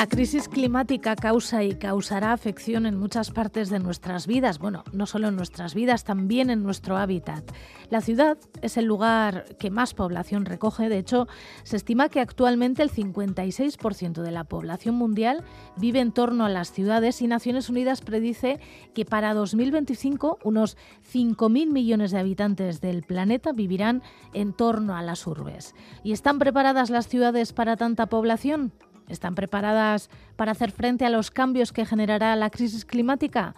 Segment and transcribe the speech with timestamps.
[0.00, 5.04] La crisis climática causa y causará afección en muchas partes de nuestras vidas, bueno, no
[5.04, 7.44] solo en nuestras vidas, también en nuestro hábitat.
[7.90, 11.28] La ciudad es el lugar que más población recoge, de hecho,
[11.64, 15.44] se estima que actualmente el 56% de la población mundial
[15.76, 18.58] vive en torno a las ciudades y Naciones Unidas predice
[18.94, 20.78] que para 2025 unos
[21.12, 25.74] 5.000 millones de habitantes del planeta vivirán en torno a las urbes.
[26.02, 28.72] ¿Y están preparadas las ciudades para tanta población?
[29.10, 33.54] ¿Están preparadas para hacer frente a los cambios que generará la crisis climática?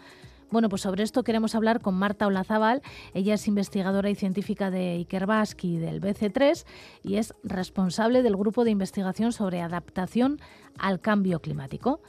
[0.51, 2.83] Bueno, pues sobre esto queremos hablar con Marta Olazábal.
[3.15, 6.67] Ella es investigadora y científica de Ikerbasque y del BC3
[7.03, 10.39] y es responsable del grupo de investigación sobre adaptación
[10.79, 12.01] al cambio climático.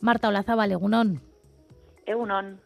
[0.00, 1.20] Marta Olazábal, Egunon.
[2.04, 2.60] Egunon.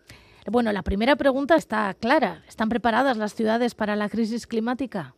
[0.50, 2.42] Bueno, la primera pregunta está clara.
[2.48, 5.14] ¿Están preparadas las ciudades para la crisis climática?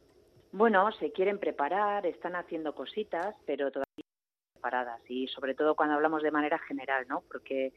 [0.51, 3.84] Bueno, se quieren preparar, están haciendo cositas, pero todavía
[5.09, 7.23] y sobre todo cuando hablamos de manera general, ¿no?
[7.31, 7.73] Porque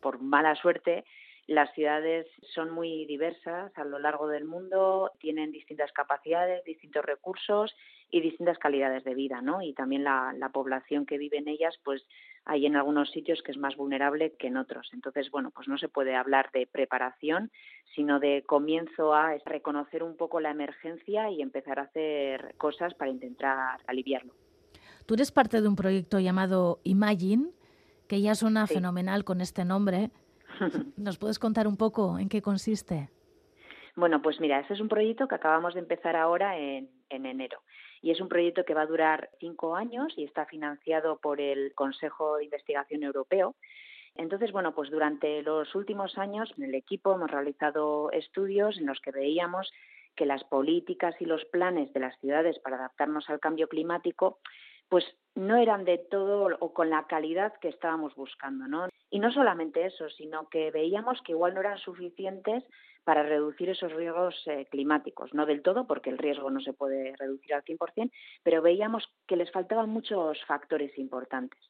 [0.00, 1.04] por mala suerte
[1.46, 7.72] las ciudades son muy diversas a lo largo del mundo, tienen distintas capacidades, distintos recursos
[8.10, 9.62] y distintas calidades de vida, ¿no?
[9.62, 12.04] Y también la, la, población que vive en ellas, pues
[12.44, 14.90] hay en algunos sitios que es más vulnerable que en otros.
[14.92, 17.52] Entonces, bueno, pues no se puede hablar de preparación,
[17.94, 23.10] sino de comienzo a reconocer un poco la emergencia y empezar a hacer cosas para
[23.10, 24.34] intentar aliviarlo.
[25.06, 27.50] Tú eres parte de un proyecto llamado Imagine,
[28.08, 30.10] que ya suena fenomenal con este nombre.
[30.96, 33.08] ¿Nos puedes contar un poco en qué consiste?
[33.94, 37.62] Bueno, pues mira, este es un proyecto que acabamos de empezar ahora en, en, enero.
[38.02, 41.72] Y es un proyecto que va a durar cinco años y está financiado por el
[41.74, 43.54] Consejo de Investigación Europeo.
[44.16, 49.00] Entonces, bueno, pues durante los últimos años en el equipo hemos realizado estudios en los
[49.00, 49.72] que veíamos
[50.16, 54.38] que las políticas y los planes de las ciudades para adaptarnos al cambio climático
[54.88, 55.04] pues
[55.34, 58.88] no eran de todo o con la calidad que estábamos buscando, ¿no?
[59.10, 62.64] Y no solamente eso, sino que veíamos que igual no eran suficientes
[63.04, 67.14] para reducir esos riesgos eh, climáticos, no del todo, porque el riesgo no se puede
[67.16, 68.10] reducir al 100%,
[68.42, 71.60] pero veíamos que les faltaban muchos factores importantes.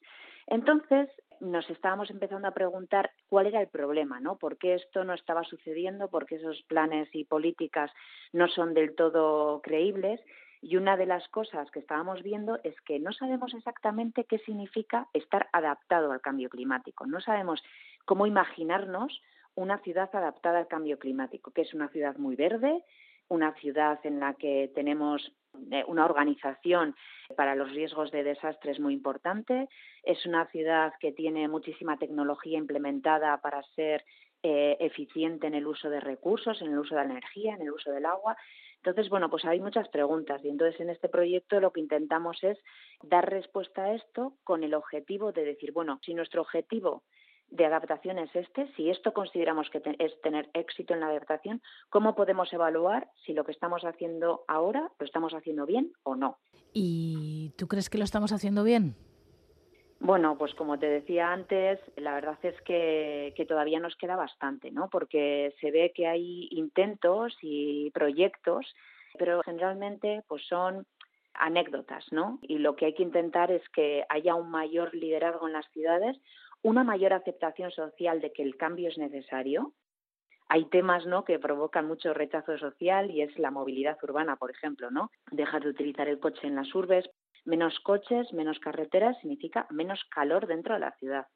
[0.46, 1.10] Entonces,
[1.40, 4.38] nos estábamos empezando a preguntar cuál era el problema, ¿no?
[4.38, 6.08] ¿Por qué esto no estaba sucediendo?
[6.08, 7.90] ¿Por qué esos planes y políticas
[8.32, 10.20] no son del todo creíbles?
[10.68, 15.06] Y una de las cosas que estábamos viendo es que no sabemos exactamente qué significa
[15.12, 17.06] estar adaptado al cambio climático.
[17.06, 17.62] No sabemos
[18.04, 19.22] cómo imaginarnos
[19.54, 22.82] una ciudad adaptada al cambio climático, que es una ciudad muy verde,
[23.28, 25.32] una ciudad en la que tenemos
[25.70, 26.96] eh, una organización
[27.36, 29.68] para los riesgos de desastres muy importante,
[30.02, 34.04] es una ciudad que tiene muchísima tecnología implementada para ser
[34.42, 37.70] eh, eficiente en el uso de recursos, en el uso de la energía, en el
[37.70, 38.36] uso del agua.
[38.86, 42.56] Entonces, bueno, pues hay muchas preguntas y entonces en este proyecto lo que intentamos es
[43.02, 47.02] dar respuesta a esto con el objetivo de decir, bueno, si nuestro objetivo
[47.50, 52.14] de adaptación es este, si esto consideramos que es tener éxito en la adaptación, ¿cómo
[52.14, 56.38] podemos evaluar si lo que estamos haciendo ahora lo estamos haciendo bien o no?
[56.72, 58.94] ¿Y tú crees que lo estamos haciendo bien?
[59.98, 64.88] Bueno, pues como te decía antes, la verdad es que, todavía nos queda bastante, ¿no?
[64.90, 68.66] Porque se ve que hay intentos y proyectos,
[69.18, 70.86] pero generalmente pues son
[71.32, 72.38] anécdotas, ¿no?
[72.42, 76.16] Y lo que hay que intentar es que haya un mayor liderazgo en las ciudades,
[76.62, 79.72] una mayor aceptación social de que el cambio es necesario.
[80.48, 81.24] Hay temas, ¿no?
[81.24, 85.10] Que provocan mucho rechazo social y es la movilidad urbana, por ejemplo, ¿no?
[85.30, 87.08] Dejar de utilizar el coche en las urbes
[87.46, 91.26] Menos coches, menos carreteras significa menos calor dentro de la ciudad.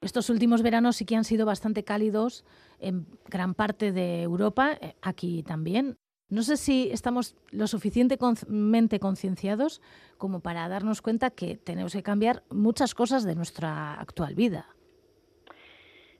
[0.00, 2.44] Estos últimos veranos sí que han sido bastante cálidos
[2.78, 5.98] en gran parte de Europa, eh, aquí también.
[6.30, 9.80] No sé si estamos lo suficientemente concienciados
[10.18, 14.66] como para darnos cuenta que tenemos que cambiar muchas cosas de nuestra actual vida.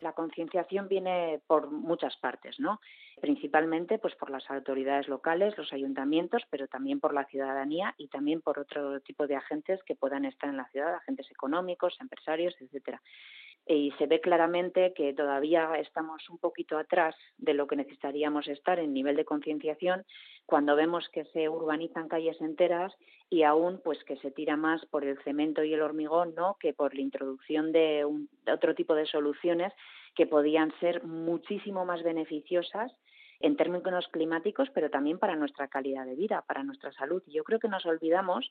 [0.00, 2.80] La concienciación viene por muchas partes, ¿no?
[3.20, 8.40] Principalmente pues por las autoridades locales, los ayuntamientos, pero también por la ciudadanía y también
[8.40, 13.02] por otro tipo de agentes que puedan estar en la ciudad, agentes económicos, empresarios, etcétera
[13.68, 18.78] y se ve claramente que todavía estamos un poquito atrás de lo que necesitaríamos estar
[18.78, 20.06] en nivel de concienciación
[20.46, 22.94] cuando vemos que se urbanizan calles enteras
[23.28, 26.72] y aún pues que se tira más por el cemento y el hormigón no que
[26.72, 28.06] por la introducción de,
[28.46, 29.74] de otro tipo de soluciones
[30.14, 32.90] que podían ser muchísimo más beneficiosas
[33.40, 37.22] en términos climáticos, pero también para nuestra calidad de vida, para nuestra salud.
[37.26, 38.50] Y yo creo que nos olvidamos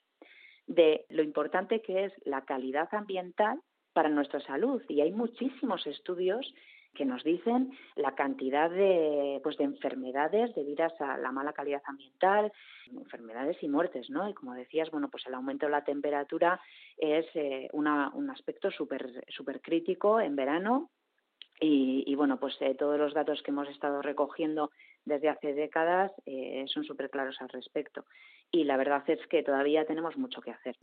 [0.68, 3.60] de lo importante que es la calidad ambiental
[3.98, 4.80] para nuestra salud.
[4.90, 6.54] Y hay muchísimos estudios
[6.94, 12.52] que nos dicen la cantidad de, pues de enfermedades debidas a la mala calidad ambiental,
[12.92, 14.30] enfermedades y muertes, ¿no?
[14.30, 16.62] Y como decías, bueno, pues el aumento de la temperatura
[16.96, 20.92] es eh, una, un aspecto súper super crítico en verano
[21.60, 24.70] y, bueno, pues eh, todos los datos que hemos estado recogiendo
[25.06, 28.06] desde hace décadas eh, son súper claros al respecto.
[28.52, 30.76] Y la verdad es que todavía tenemos mucho que hacer.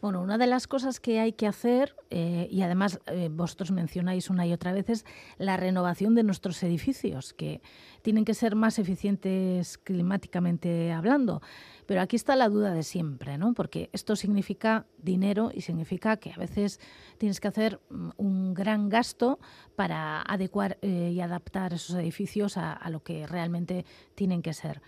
[0.00, 4.28] Bueno, una de las cosas que hay que hacer, eh, y además eh, vosotros mencionáis
[4.28, 5.04] una y otra vez, es
[5.38, 7.62] la renovación de nuestros edificios, que
[8.02, 11.40] tienen que ser más eficientes climáticamente hablando.
[11.86, 13.54] Pero aquí está la duda de siempre, ¿no?
[13.54, 16.78] Porque esto significa dinero y significa que a veces
[17.18, 19.38] tienes que hacer mm, un gran gasto
[19.76, 23.84] para adecuar eh, y adaptar esos edificios a lo que realmente
[24.14, 24.82] tienen que ser.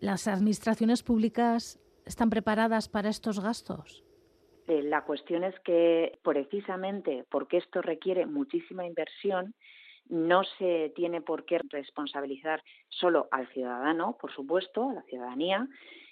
[0.00, 4.02] ¿Las administraciones públicas están preparadas para estos gastos?
[4.70, 9.52] Eh, la cuestión es que precisamente porque esto requiere muchísima inversión,
[10.08, 15.66] no se tiene por qué responsabilizar solo al ciudadano, por supuesto, a la ciudadanía,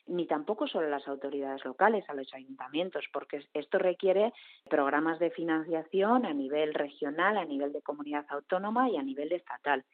[0.08, 4.32] ni tampoco solo a las autoridades locales, a los ayuntamientos, porque esto requiere
[4.68, 9.84] programas de financiación a nivel regional, a nivel de comunidad autónoma y a nivel estatal.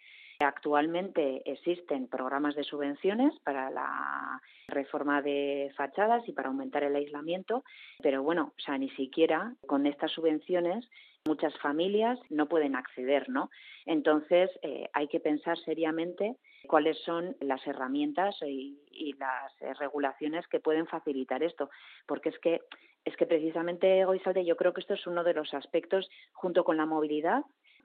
[0.40, 7.64] Actualmente existen programas de subvenciones para la reforma de fachadas y para aumentar el aislamiento,
[8.02, 10.88] pero bueno, o sea, ni siquiera con estas subvenciones
[11.26, 13.50] muchas familias no pueden acceder, ¿no?
[13.86, 18.80] Entonces eh, hay que pensar seriamente cuáles son las herramientas y,
[19.18, 21.70] las regulaciones que pueden facilitar esto,
[22.06, 22.60] porque es que
[23.04, 26.76] es que precisamente Goizalde yo creo que esto es uno de los aspectos junto con
[26.76, 27.42] la movilidad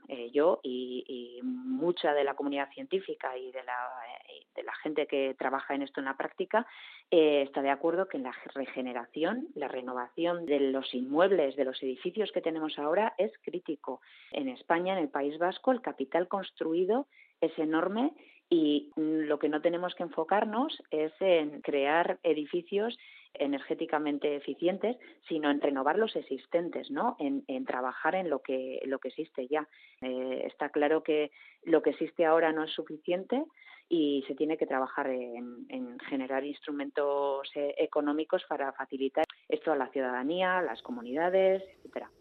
[0.10, 3.90] eh, yo y, mucha de la comunidad científica y de la,
[4.28, 6.66] eh, de la gente que trabaja en esto en la práctica
[7.12, 12.32] eh, está de acuerdo que la regeneración, la renovación de los inmuebles, de los edificios
[12.32, 14.02] que tenemos ahora es crítico.
[14.32, 17.08] En España, en el País Vasco, el capital construido
[17.40, 18.12] es enorme
[18.50, 22.98] y lo que no tenemos que enfocarnos es en crear edificios
[23.34, 24.98] energéticamente eficientes,
[25.28, 27.16] sino en renovar los existentes, ¿no?
[27.20, 29.68] En, trabajar en lo que, lo que existe ya.
[30.02, 31.32] Eh, está claro que
[31.64, 33.44] lo que existe ahora no es suficiente
[33.88, 39.76] y se tiene que trabajar en, en generar instrumentos eh, económicos para facilitar esto a
[39.76, 42.12] la ciudadanía, a las comunidades, etcétera.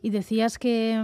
[0.00, 1.00] Y decías que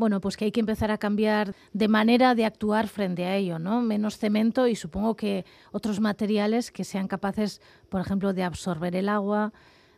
[0.00, 3.60] bueno, pues que hay que empezar a cambiar de manera de actuar frente a ello,
[3.60, 3.80] ¿no?
[3.82, 9.08] Menos cemento y supongo que otros materiales que sean capaces, por ejemplo, de absorber el
[9.08, 9.52] agua,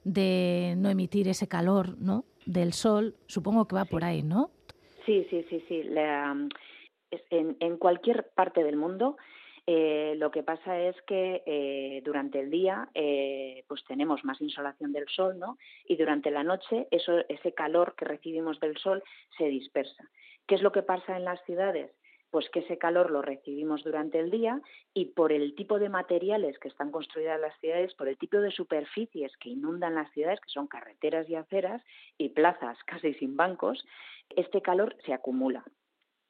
[0.04, 2.24] de no emitir ese calor, ¿no?
[2.44, 4.50] Del sol, supongo que va por ahí, ¿no?
[5.06, 5.82] Sí, sí, sí, sí.
[7.30, 9.16] en, en cualquier parte del mundo
[9.66, 14.92] eh, lo que pasa es que eh, durante el día eh, pues tenemos más insolación
[14.92, 15.56] del sol, ¿no?
[15.86, 19.02] Y durante la noche ese calor que recibimos del sol
[19.38, 20.08] se dispersa.
[20.46, 21.92] ¿Qué es lo que pasa en las ciudades?
[22.30, 24.60] Pues que ese calor lo recibimos durante el día
[24.94, 28.50] y por el tipo de materiales que están construidas las ciudades, por el tipo de
[28.50, 31.82] superficies que inundan las ciudades, que son carreteras y aceras
[32.18, 33.86] y plazas casi sin bancos,
[34.34, 35.62] este calor se acumula.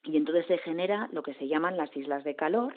[0.03, 2.73] Y entonces se genera lo que se llaman las islas de calor,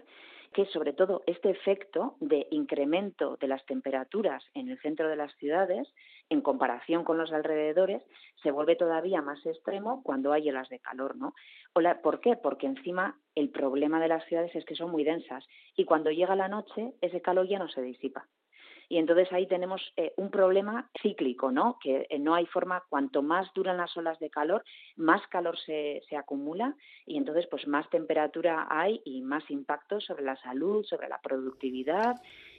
[0.57, 5.31] que sobre todo este efecto de incremento de las temperaturas en el centro de las
[5.37, 5.87] ciudades
[6.31, 8.03] en comparación con los alrededores
[8.43, 11.35] se vuelve todavía más extremo cuando hay olas de calor, ¿no?
[12.03, 12.37] ¿Por qué?
[12.37, 15.45] Porque encima el problema de las ciudades es que son muy densas
[15.77, 18.27] y cuando llega la noche ese calor ya no se disipa.
[18.89, 21.79] Y entonces ahí tenemos eh, un problema cíclico, ¿no?
[21.81, 24.65] Que eh, no hay forma, cuanto más duran las olas de calor,
[24.97, 30.25] más calor se, se acumula y entonces pues más temperatura hay y más impacto sobre
[30.25, 32.17] la salud, sobre la productividad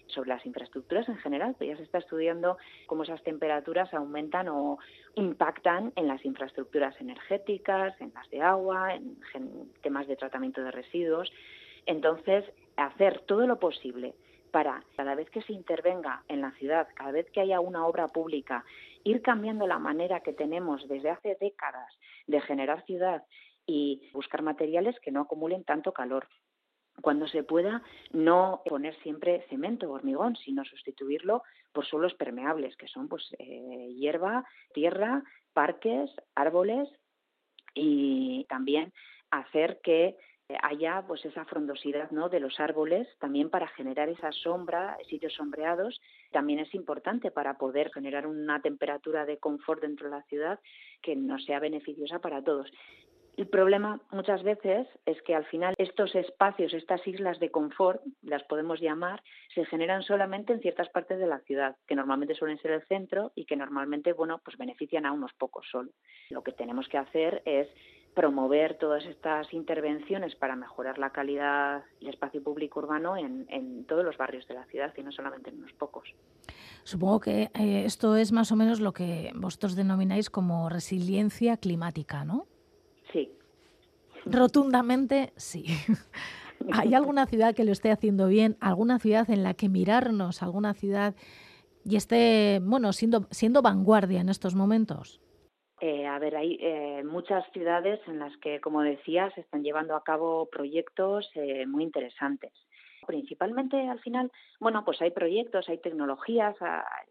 [0.07, 4.79] sobre las infraestructuras en general, pues ya se está estudiando cómo esas temperaturas aumentan o
[5.15, 9.17] impactan en las infraestructuras energéticas, en las de agua, en
[9.81, 11.31] temas de tratamiento de residuos.
[11.85, 12.45] Entonces,
[12.77, 14.15] hacer todo lo posible
[14.51, 18.07] para cada vez que se intervenga en la ciudad, cada vez que haya una obra
[18.07, 18.65] pública,
[19.03, 21.93] ir cambiando la manera que tenemos desde hace décadas
[22.27, 23.23] de generar ciudad
[23.65, 26.27] y buscar materiales que no acumulen tanto calor.
[27.01, 32.87] Cuando se pueda, no poner siempre cemento o hormigón, sino sustituirlo por suelos permeables, que
[32.87, 35.23] son pues eh, hierba, tierra,
[35.53, 36.89] parques, árboles
[37.75, 38.93] y también
[39.29, 40.17] hacer que
[40.61, 42.29] haya pues esa frondosidad ¿no?
[42.29, 45.99] de los árboles también para generar esa sombra, sitios sombreados,
[46.31, 50.59] también es importante para poder generar una temperatura de confort dentro de la ciudad
[51.01, 52.71] que nos sea beneficiosa para todos.
[53.37, 58.43] El problema muchas veces es que al final estos espacios, estas islas de confort, las
[58.45, 59.21] podemos llamar,
[59.53, 63.33] se generan solamente en ciertas partes de la ciudad, que normalmente suelen ser el centro
[63.35, 65.91] y que normalmente, bueno, pues benefician a unos pocos solo.
[66.31, 67.67] Lo que tenemos que hacer es
[68.13, 74.17] promover todas estas intervenciones para mejorar la calidad del espacio público urbano en, todos los
[74.17, 76.09] barrios de la ciudad y no solamente en unos pocos.
[76.83, 82.25] Supongo que eh, esto es más o menos lo que vosotros denomináis como resiliencia climática,
[82.25, 82.47] ¿no?
[83.13, 83.31] Sí.
[84.25, 85.65] Rotundamente sí.
[86.71, 88.57] ¿Hay alguna ciudad que lo esté haciendo bien?
[88.59, 90.41] ¿Alguna ciudad en la que mirarnos?
[90.41, 91.15] ¿Alguna ciudad
[91.85, 95.21] y esté, bueno, siendo, siendo vanguardia en estos momentos?
[95.79, 99.95] Eh, a ver, hay eh, muchas ciudades en las que, como decías, se están llevando
[99.95, 102.51] a cabo proyectos eh, muy interesantes.
[103.05, 106.55] Principalmente, al final, bueno, pues hay proyectos, hay tecnologías,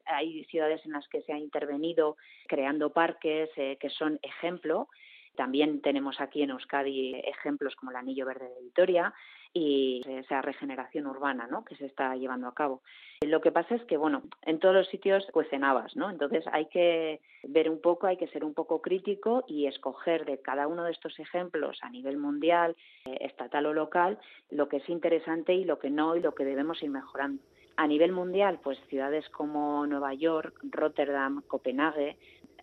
[0.04, 2.16] hay ciudades en las que se ha intervenido
[2.48, 4.88] creando parques que son ejemplo
[5.36, 9.14] también tenemos aquí en Euskadi ejemplos como el Anillo Verde de Vitoria
[9.52, 11.64] y esa regeneración urbana ¿no?
[11.64, 12.82] que se está llevando a cabo.
[13.24, 16.10] Lo que pasa es que, bueno, en todos los sitios cuecen habas, ¿no?
[16.10, 20.42] Entonces hay que ver un poco, hay que ser un poco crítico y escoger de
[20.42, 22.76] cada uno de estos ejemplos a nivel mundial,
[23.06, 24.18] eh, estatal o local,
[24.50, 27.42] lo que es interesante y lo que no y lo que debemos ir mejorando.
[27.78, 32.16] A nivel mundial, pues ciudades como Nueva York, Rotterdam, Copenhague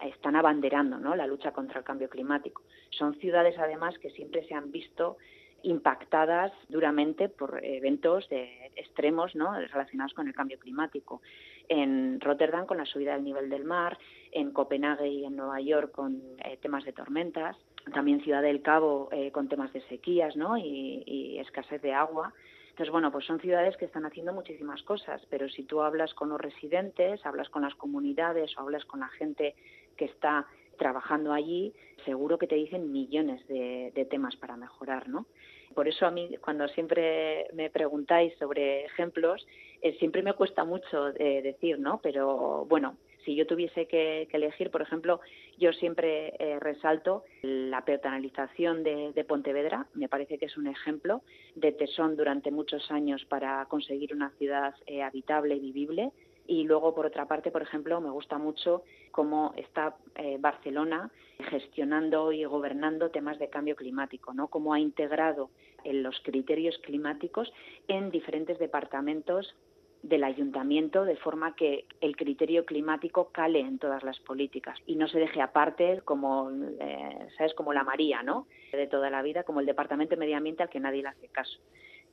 [0.07, 2.63] están abanderando la lucha contra el cambio climático.
[2.89, 5.17] Son ciudades, además, que siempre se han visto
[5.63, 11.21] impactadas duramente por eventos de extremos relacionados con el cambio climático.
[11.69, 13.97] En Rotterdam con la subida del nivel del mar,
[14.31, 17.55] en Copenhague y en Nueva York con eh, temas de tormentas,
[17.93, 20.57] también Ciudad del Cabo eh, con temas de sequías ¿no?
[20.57, 22.33] y, y escasez de agua.
[22.71, 26.29] Entonces, bueno, pues son ciudades que están haciendo muchísimas cosas, pero si tú hablas con
[26.29, 29.55] los residentes, hablas con las comunidades o hablas con la gente
[29.97, 30.47] que está
[30.77, 31.73] trabajando allí,
[32.05, 35.25] seguro que te dicen millones de, temas para mejorar, ¿no?
[35.73, 39.45] Por eso a mí, cuando siempre me preguntáis sobre ejemplos,
[39.81, 41.99] eh, siempre me cuesta mucho eh, decir, ¿no?
[42.03, 45.19] Pero bueno, si yo tuviese que, elegir, por ejemplo,
[45.57, 51.21] yo siempre eh, resalto la peatonalización de, Pontevedra, me parece que es un ejemplo
[51.55, 56.11] de tesón durante muchos años para conseguir una ciudad habitable y vivible
[56.45, 61.09] y luego, por otra parte, por ejemplo, me gusta mucho cómo está eh, Barcelona
[61.49, 64.47] gestionando y gobernando temas de cambio climático, ¿no?
[64.47, 65.49] Cómo ha integrado
[65.83, 67.51] en los criterios climáticos
[67.87, 69.55] en diferentes departamentos
[70.03, 75.07] del ayuntamiento de forma que el criterio climático cale en todas las políticas y no
[75.07, 79.61] se deje aparte como eh, sabes como la María no de toda la vida como
[79.61, 81.57] el departamento de medio ambiente al que nadie le hace caso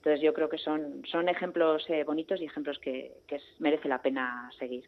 [0.01, 3.13] entonces yo creo que son, son ejemplos eh, bonitos y ejemplos que,
[3.59, 4.85] merece la pena seguir.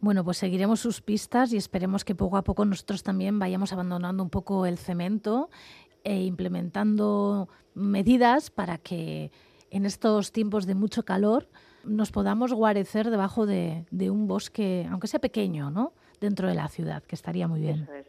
[0.00, 4.24] Bueno, pues seguiremos sus pistas y esperemos que poco a poco nosotros también vayamos abandonando
[4.24, 5.50] un poco el cemento
[6.02, 9.30] e implementando medidas para que
[9.70, 11.48] en estos tiempos de mucho calor
[11.84, 15.92] nos podamos guarecer debajo de, un bosque, aunque sea pequeño, ¿no?
[16.20, 17.82] Dentro de la ciudad, que estaría muy bien.
[17.84, 18.06] Eso es.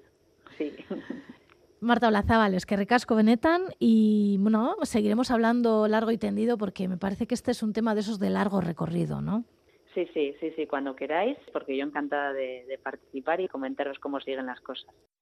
[0.57, 0.73] Sí.
[1.81, 6.97] Marta Olazábal, es que recasco Benetan y bueno, seguiremos hablando largo y tendido porque me
[6.97, 9.45] parece que este es un tema de esos de largo recorrido, ¿no?
[9.93, 14.45] Sí, sí, sí, sí, cuando queráis, porque yo encantada de participar y comentaros cómo siguen
[14.45, 14.93] las cosas.